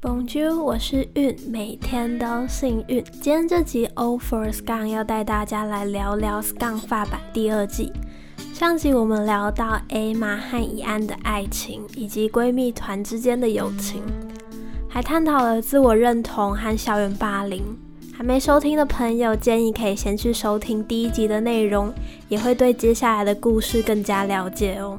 [0.00, 3.02] Bonjour，我是运，每天都幸运。
[3.20, 7.92] 今天这集 Over Scan 要带大家来聊聊 Scan 发版第二季。
[8.54, 14.04] 上集我们聊到 A 玛和怡安的爱情，以及闺蜜团之间的友情，
[14.88, 17.64] 还探讨了自我认同和校园霸凌。
[18.14, 21.92] 还没收听的朋友，建议可以先去收听第一集的内容，
[22.28, 24.96] 也会对接下来的故事更加了解哦。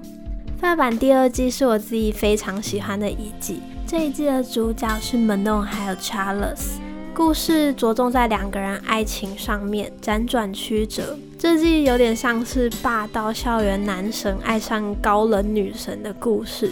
[0.60, 3.62] 发版第二季是我自己非常喜欢的一季。
[3.88, 6.74] 这一季的主角是 Manon 还有 Charles，
[7.14, 11.18] 故事着重在两个人爱情上面，辗转曲折。
[11.38, 16.70] 这季有点像是霸道校园男神爱上高冷女神的故事，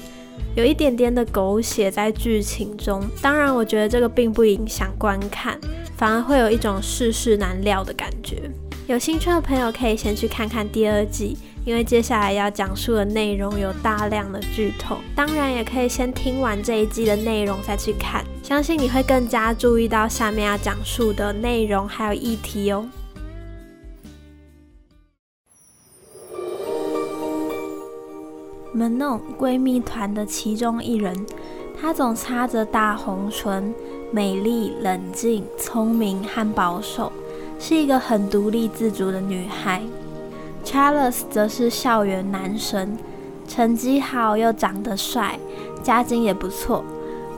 [0.57, 3.01] 有一点点的狗血在剧情中。
[3.21, 5.57] 当然，我觉得这个并不影响观看，
[5.95, 8.51] 反而会有一种世事难料的感觉。
[8.85, 11.37] 有兴趣的朋友可以先去看看第二季。
[11.67, 22.87] 因为接下来要讲述的内容有大量的剧透，当然也可以先听完这一季的内容再去看，相信你会更加注意到下面要讲述的内容还有议题哦。
[28.71, 31.13] 门弄闺蜜团的其中一人，
[31.77, 33.75] 她总擦着大红唇，
[34.09, 37.11] 美丽、冷静、聪明和保守，
[37.59, 39.81] 是一个很独立自主的女孩。
[40.67, 42.97] Charles 则是校园男神，
[43.47, 45.39] 成绩好又长得帅，
[45.81, 46.83] 家境也不错。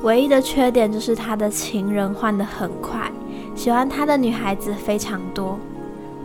[0.02, 3.12] 唯一的缺点就是他的情人换得很快，
[3.56, 5.60] 喜欢他的女孩子非常多。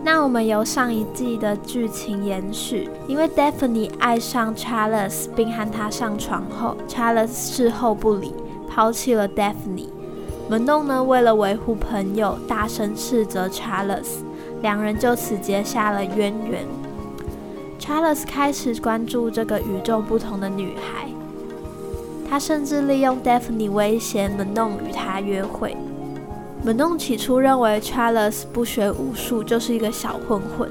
[0.03, 8.33] 那我们由上一季的剧情延续，因为 Daphne 爱上 Charles 并和他上床后，Charles 事后不理，
[8.67, 9.91] 抛弃了 Daphne。
[10.49, 14.23] 门弄呢，为了维护朋友，大声斥责 Charles，
[14.63, 16.65] 两人就此结下了渊源。
[17.85, 21.07] Charles 开始关注这个与众不同的女孩，
[22.27, 25.77] 他甚至利用 Daphne 威胁 Manon 与她约会。
[26.65, 30.71] Manon 起初认为 Charles 不学无术，就是一个小混混，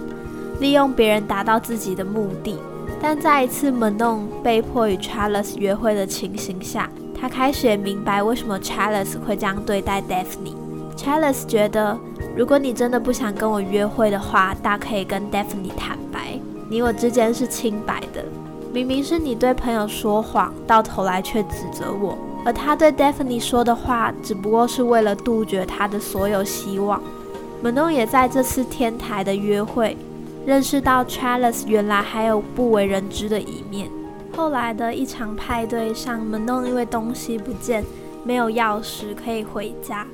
[0.59, 2.57] 利用别人达到自己的目的。
[2.99, 10.55] 但在一次 Manon 被迫与 Charles 约会的情形下，他开始也明白为什么 Charles 会这样对待 Daphne。
[10.97, 11.95] Charles 觉得，
[12.35, 15.95] 如果你真的不想跟我约会的话，大可以跟 Daphne 谈。
[16.69, 18.23] 你我之间是清白的，
[18.71, 22.17] 明明是你对朋友说谎，到头来却指责我。
[22.45, 27.01] 而他对 Daphne 说的话，只不过是为了杜绝他的所有希望。
[27.63, 29.95] Manon 也在这次天台的约会，
[30.45, 33.89] 认识到 Charles 原来还有不为人知的一面。
[34.35, 37.85] 后来的一场派对上，Manon 因为东西不见，
[38.25, 40.05] 没有钥匙可以回家。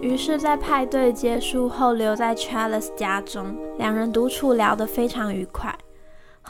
[0.00, 5.72] 于是，在派对结束后，留在 Charles 家中，两人独处聊得非常愉快。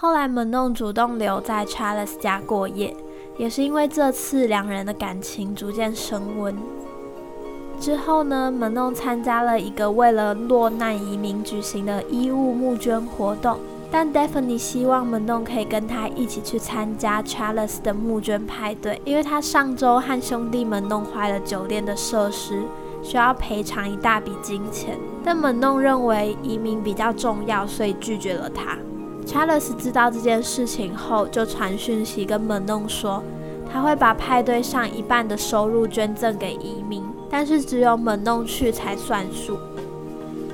[0.00, 2.96] 后来，门弄主动留在 Charles 家过夜，
[3.36, 6.56] 也是因为这次两人的感情逐渐升温。
[7.80, 13.58] 之后呢，门弄参加了一个为了落难移民举行的衣物募捐活动，
[13.90, 22.62] 但 Daphne 希望门弄可以跟他一起去参加 Charles 的募捐派对，因为他上周和兄弟们弄坏了酒店的设施，
[23.02, 24.96] 需要赔偿一大笔金钱。
[25.24, 28.78] 但门弄认为移民比较重要，所以拒绝了他。
[29.28, 33.22] Chales 知道这件事情后，就传讯息跟门弄说，
[33.70, 39.58] 他会把派对上一半的收入捐赠给移民，但是只有门弄去才算数。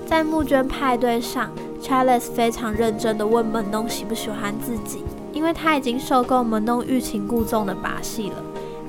[0.05, 8.43] 在募捐派对上 chales 非常认真地问门弄喜不喜欢自己，因为他已经受够门弄欲擒故纵的把戏了，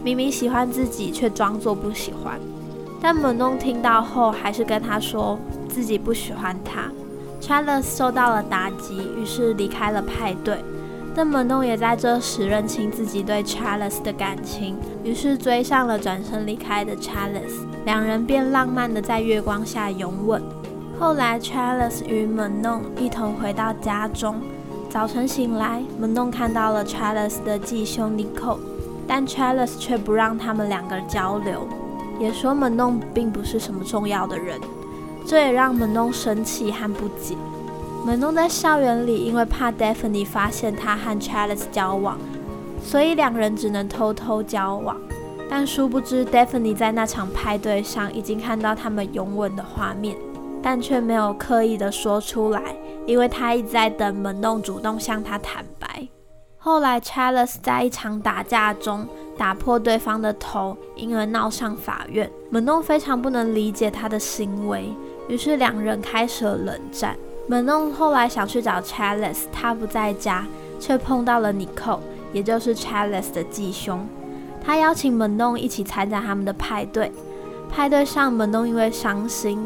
[0.04, 2.40] 明明喜欢自己却装作不喜欢。
[3.00, 5.38] 但门弄听到后，还是跟他说
[5.70, 6.92] 自己不喜欢他。
[7.46, 10.66] Charles 受到了打击，于是离开了派对。
[11.14, 17.54] 但门弄也在这时认清自己对 Charles 的感情，于是追上了转身离开的 Charles。
[17.86, 20.42] 两人便浪漫的在月光下拥吻。
[21.00, 24.42] 后来，Charles 与门弄一同回到家中。
[24.90, 28.58] 早晨醒来，门弄看到了 Charles 的继兄 Nico，
[29.08, 31.68] 但 Charles 却不让他们两个交流，
[32.20, 34.60] 也说门弄并不是什么重要的人。
[35.26, 37.36] 这也让门弄生气和不解。
[38.06, 42.20] 门弄在校园里，因为怕 Daphne 发现他和 Charles 交往，
[42.84, 44.96] 所以两人只能偷偷交往。
[45.50, 50.16] 但殊不知，Daphne 在那场派对上已经看到他们拥吻的画面，
[50.62, 52.76] 但却没有刻意的说出来，
[53.08, 56.08] 因为他一直在等门弄主动向他坦白。
[56.58, 59.08] 后来，Charles 在一场打架中
[59.38, 62.28] 打破对方的头，因而闹上法院。
[62.50, 64.92] 门弄非常不能理解他的行为。
[65.28, 67.16] 于是两人开始了冷战。
[67.48, 70.46] 门弄后来想去找 Charles，他不在家，
[70.80, 72.00] 却碰到了 niko
[72.34, 74.08] 也就是 Charles 的继兄。
[74.64, 77.12] 他邀请门弄一起参加他们的派对。
[77.70, 79.60] 派对上，门弄因为伤心，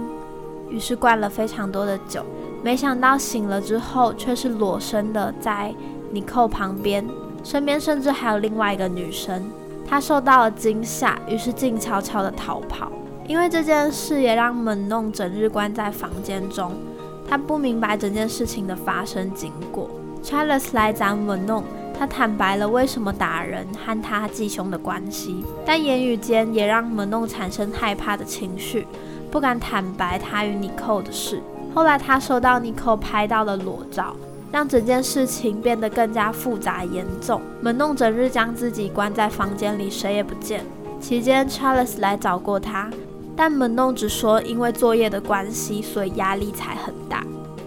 [0.69, 2.21] 于是灌了非常多的酒。
[2.61, 5.73] 没想到醒了之后，却是裸身的在
[6.11, 7.07] 尼寇旁边，
[7.43, 9.49] 身边甚至还有另外一个女生。
[9.87, 12.91] 他受到了惊吓，于是静悄悄的逃跑。
[13.29, 16.73] 因为这件事也让门弄整日关在房间中。
[17.29, 19.87] 他不明白整件事情的发生经过。
[20.23, 21.63] Charles 来找门弄。
[21.95, 28.87] 他坦白了为什么打人和他继兄的关系，但言语间也让门弄产生害怕的情绪，
[29.29, 31.41] 不敢坦白他与尼寇的事。
[31.75, 34.15] 后来他收到尼寇拍到的裸照，
[34.49, 37.41] 让整件事情变得更加复杂严重。
[37.61, 40.63] 门弄整日将自己关在房间里，谁也不见。
[41.01, 42.89] 期间，Charles 来找过他，
[43.41, 47.23] 但门弄只说因为作业的关系，所以压力才很大。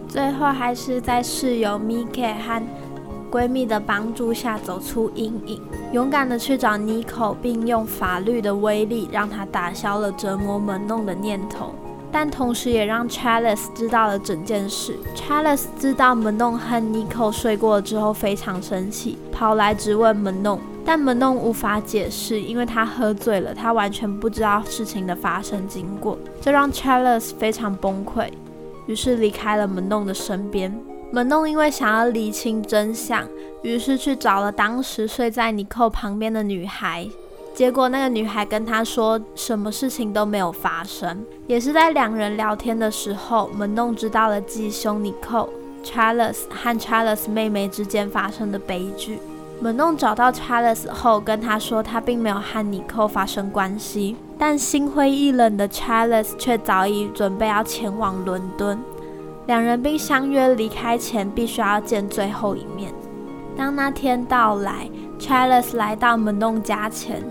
[0.07, 2.63] 最后还是在室友 Mike 和
[3.31, 5.59] 闺蜜的帮助下走出阴影，
[5.95, 11.75] 勇敢的去找 Nico，并用法律的威力让他打消了折磨门弄的念头。
[12.11, 14.99] 但同时也让 Charles 知道了整件事。
[15.17, 26.19] Charles 知道门弄和 Nico 睡过之后非常生气，跑来质问门弄，但门弄无法解释，因为他喝醉了，他完全不知道事情的发生经过。
[26.41, 28.29] 这让 Charles 非常崩溃，
[28.87, 30.77] 于是离开了门弄的身边。
[31.13, 33.29] 门弄因为想要理清真相，
[33.63, 37.07] 于是去找了当时睡在尼寇旁边的女孩。
[37.55, 41.23] 结果那个女孩跟他说，什么事情都没有发生。
[41.47, 45.49] 也是在两人聊天的时候，门弄知道了继兄尼寇
[45.85, 49.19] Charles 和 Charles 妹妹之间发生的悲剧。
[49.63, 58.77] 门弄找到 chales 后，跟他说他并没有和尼寇发生关系，但心灰意冷的 chales 却早已准备要前往伦敦。
[59.47, 62.93] 两人并相约离开前必须要见最后一面。
[63.57, 67.23] 当那天到来，Charles 来到门弄家前，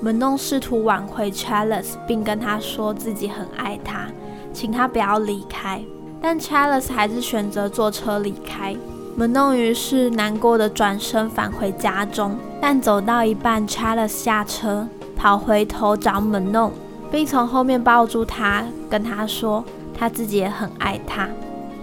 [0.00, 4.06] 门弄试图挽回 Charles，并跟他说自己很爱他，
[4.54, 5.84] 请他不要离开。
[6.22, 8.74] 但 Charles 还是选择坐车离开。
[9.16, 16.72] 门弄于是难过的转身返回家中，但走到一半，Charles 下车跑回头找门弄，
[17.12, 19.64] 并从后面抱住他，跟他说
[19.96, 21.28] 他自己也很爱他。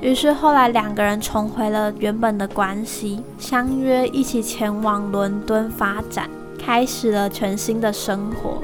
[0.02, 6.30] 于是后来两个人重回了原本的关系，相约一起前往伦敦发展，
[6.60, 8.62] 开始了全新的生活。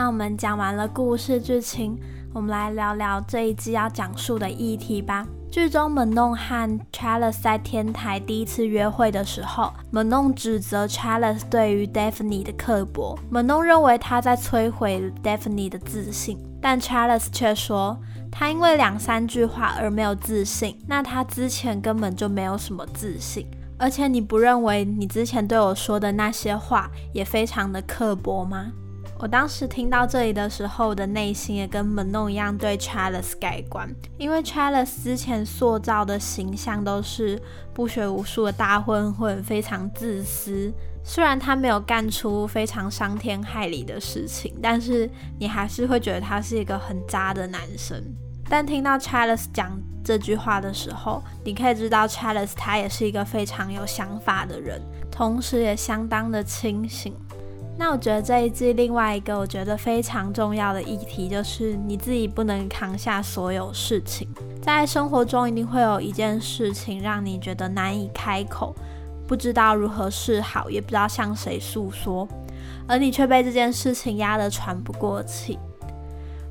[0.00, 1.94] 那我们讲完了故事剧情，
[2.32, 5.26] 我们来聊聊这一季要讲述的议题吧。
[5.50, 13.18] 剧中，门弄和 Charles 在天台第一次约会的时候，门弄指责 Charles 对于 Daphne 的刻薄。
[13.28, 17.94] 门弄认为他在摧毁 Daphne 的自信，但 Charles 却说
[18.32, 20.78] 他因为两三句话而没有自信。
[20.86, 28.72] 那他之前根本就没有什么自信，而且你不认为你之前对我说的那些话也非常的刻薄吗？
[29.22, 37.38] 我当时听到这里的时候，我的内心也跟门弄一样对 Charles 改观，因为 Charles 之前塑造的形象都是
[37.74, 40.72] 不学无术的大混混，非常自私。
[41.04, 45.08] 虽然他没有干出非常伤天害理的事情，但是
[45.38, 48.02] 你还是会觉得他是一个很渣的男生。
[48.48, 54.80] 但听到 Charles 讲这句话的时候，你可以知道 Charles 他也是一个非常有想法的人，
[55.10, 57.14] 同时也相当的清醒。
[57.80, 64.28] 那我觉得这一季另外一个我觉得非常重要的议题就是你自己不能扛下所有事情，
[64.60, 68.76] 在生活中一定会有一件事情让你觉得难以开口，
[69.26, 72.28] 不知道如何是好，也不知道向谁诉说，
[72.86, 75.58] 而你却被这件事情压得喘不过气。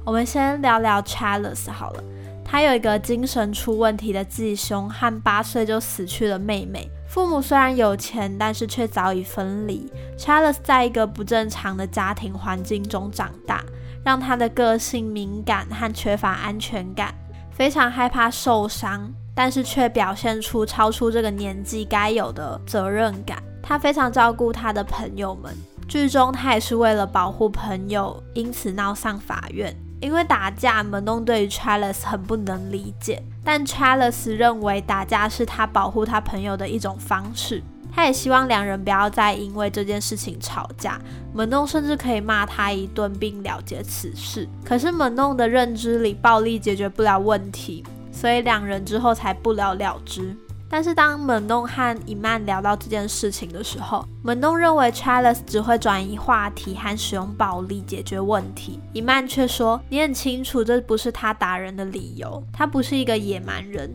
[0.04, 2.04] 我们先聊聊 Charles 好了，
[2.44, 6.90] 他有一个精神出问题的继兄和八岁就死去的妹妹。
[7.10, 9.92] 父母虽然有钱，但是却早已分离。
[10.16, 13.64] Charles 在一个不正常的家庭环境中长大，
[14.06, 17.12] 让他的个性敏感和缺乏安全感，
[17.50, 23.42] 非常害怕受伤，但是却表现出超出这个年纪该有的责任感。
[23.64, 25.52] 他非常照顾他的朋友们，
[25.88, 29.76] 剧中他也是为了保护朋友，因此闹上法院。
[30.02, 37.62] 因为打架，门弄对于 Charles 很不能理解，但 Charles 认为打架是他保护他朋友的一种方式。
[37.92, 41.02] 他也希望两人不要再因为这件事情吵架。
[41.34, 44.48] 门弄甚至可以骂他一顿并了结此事。
[44.64, 50.34] 可是门弄的认知里，暴力解决不了问题，所以两人之后才不了了之。
[50.70, 63.92] 但是当门弄和伊曼聊到这件事情的时候，门弄认为 chales 只会转移话题和使用暴力解决问题，伊曼却说：“你很清楚，这不是他打人的理由，他不是一个野蛮人。”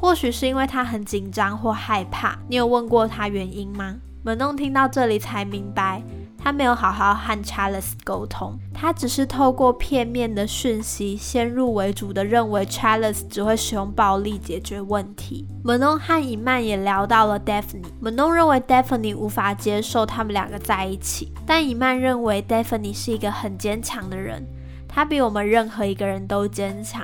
[0.00, 2.38] 或许是因为他很紧张或害怕。
[2.46, 3.96] 你有问过他原因吗？
[4.22, 6.02] 门弄听到这里才明白。
[6.40, 15.46] 他没有好好和 Charles 沟通，他只是透过片面的讯息，先入为主的认为 Charles 只会使用暴力解决问题。
[15.64, 24.46] 门弄和伊曼也聊到了 Daphne，门弄认为 Daphne 无法接受他们两个在一起，但伊曼认为 Daphne 是一个很坚强的人，
[24.88, 27.02] 他比我们任何一个人都坚强。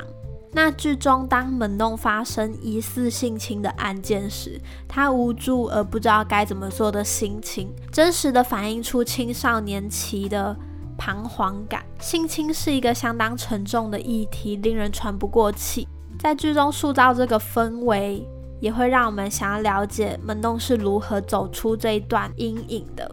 [0.57, 10.57] 那剧中，当门弄发生疑似性侵的案件时，他无助而不知道该怎么做的心情，真实的反映出青少年期的
[10.97, 11.85] 彷徨感。
[11.99, 15.89] 性侵是一个相当沉重的议题，令人喘不过气。
[16.21, 18.25] 在剧中塑造这个氛围，
[18.61, 23.13] 也会让我们想要了解门弄是如何走出这一段阴影的。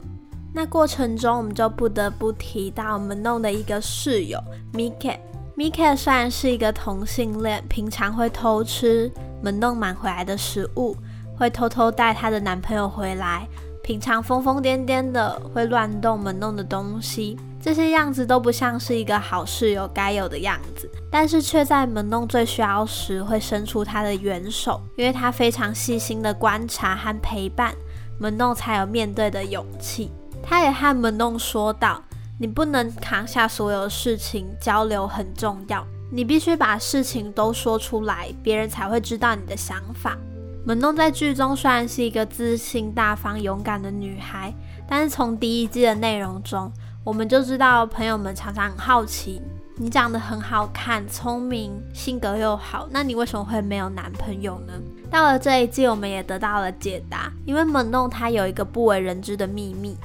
[0.53, 4.39] 那过程中，我们就不得不提到门弄的一个室友
[4.74, 5.17] Mika。
[5.58, 9.12] Mika 虽然是一个同性恋，平常会偷吃
[9.43, 10.96] 门弄买回来的食物，
[11.38, 13.48] 会偷偷带她的男朋友回来，
[13.84, 20.89] 平常疯疯癫癫的，会乱动门弄的东西，这些样子都不像是一个好室友该有的样子。
[21.12, 27.75] 但是却在门弄最需要时，会伸出他的援手，因为他非常细心的观察和陪伴
[28.17, 30.10] 门弄，才有面对的勇气。
[30.41, 32.01] 他也和门弄说道。
[32.41, 35.86] 你不能扛下所有事情，交流很重要。
[36.12, 40.17] 你必须把事情都说出来，别人才会知道你的想法。
[40.65, 44.51] 门弄在剧中虽然是一个自信、大方、勇敢的女孩，
[44.88, 46.71] 但是从第一季的内容中，
[47.03, 49.39] 我们就知道朋友们常常很好奇：
[49.75, 54.74] 你长得很好看、聪明、性格又好，那你为什么会没有男朋友呢？
[55.12, 59.95] 到了这一季，我们也得到了解答，因为门弄她有一个不为人知的秘密。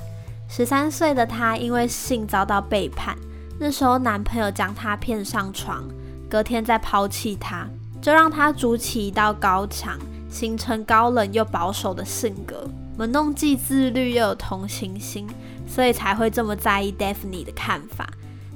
[0.48, 3.16] 十三岁的她因为性遭到背叛，
[3.58, 5.84] 那时候男朋友将她骗上床，
[6.30, 7.68] 隔天再抛弃她，
[8.00, 9.98] 就让她筑起一道高墙，
[10.30, 12.68] 形成高冷又保守的性格。
[12.96, 15.28] 门弄既自律又有同情心，
[15.66, 18.08] 所以才会这么在意 Daphne 的看法。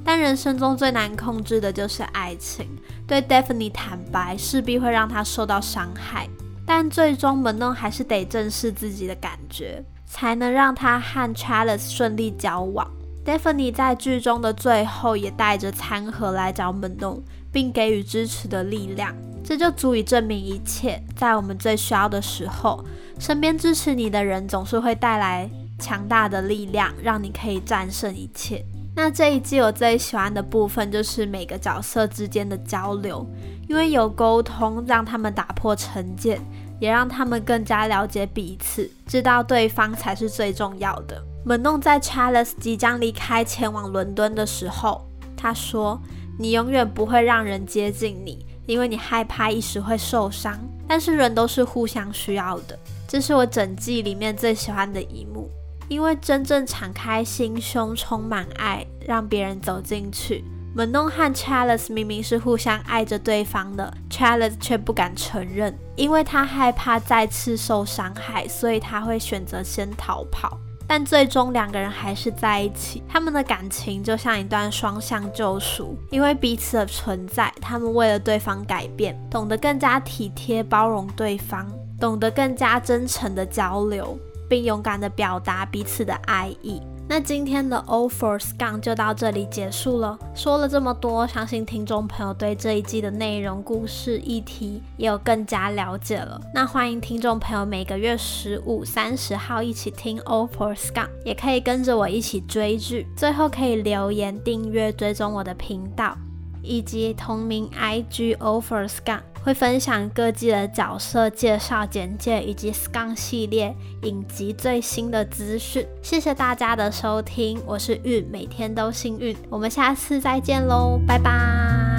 [0.02, 2.66] 但人生中最难控制的就是爱情，
[3.06, 6.26] 对 Daphne 坦白势必会让她受到伤害，
[6.64, 9.84] 但最终门弄还是得正视自己的感觉。
[10.10, 12.90] 才能让他和 Charles 顺利交往。
[13.24, 19.14] Daphne 在剧中的最后也带着餐盒来找门弄，并给予支持的力量，
[19.44, 21.00] 这就足以证明一切。
[21.14, 22.84] 在我们最需要的时候，
[23.20, 25.48] 身边支持你的人总是会带来
[25.78, 28.64] 强大的力量，让你可以战胜一切。
[28.96, 33.24] 那这一季我最喜欢的部分就是每个角色之间的交流，
[33.68, 36.40] 因为有沟通，让他们打破成见。
[36.80, 41.22] 也让他们更加了解彼此，知道对方才是最重要的。
[41.44, 45.06] 门弄在 Charles 即将离开前往伦敦的时候，
[45.36, 46.00] 他说
[46.38, 50.58] ：“你永远不会让人接近你，因为你害怕一时会受伤。
[50.88, 55.50] 但是人都是互相需要的。”这是我整季里面最喜欢的一幕，
[55.88, 60.44] 因为真正敞开心胸、充满爱，让别人走进去。
[60.72, 70.56] 门弄和 Charles 明明是互相爱着对方的，Charles 却不敢承认，因为他害怕再次受伤害，所以他会选择先逃跑。
[70.86, 81.68] 但最终两个人还是在一起，他们的感情就像一段双向救赎，因为彼此的存在，他们为了对方改变，懂得更加体贴包容对方，
[82.00, 86.82] 懂得更加真诚的交流，并勇敢的表达彼此的爱意。
[87.10, 90.16] 那今天的 All for Scum 就到这里结束了。
[90.32, 96.40] 说了这么多，相信听众朋友对这一季的内容、故事、议题也有更加了解了。
[96.54, 103.08] 那欢迎听众朋友每个月十五、三十号一起听 All for Scum，也可以跟着我一起追剧。
[103.16, 106.16] 最后可以留言、订阅、追踪我的频道。
[106.62, 115.86] 以及同名 IG Over Scum 会分享各季的角色介绍简介，以及 Scum 系列影集最新的资讯。
[116.02, 119.36] 谢谢大家的收听，我是玉，每天都幸运。
[119.48, 121.89] 我们下次再见喽，拜拜。